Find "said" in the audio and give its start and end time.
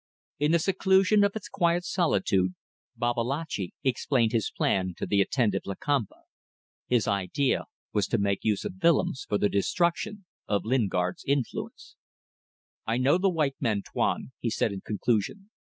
14.49-14.71